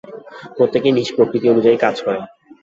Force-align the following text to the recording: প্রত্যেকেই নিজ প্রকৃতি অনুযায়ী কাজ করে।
প্রত্যেকেই 0.57 0.95
নিজ 0.97 1.07
প্রকৃতি 1.15 1.45
অনুযায়ী 1.49 1.77
কাজ 1.77 1.95
করে। 2.05 2.19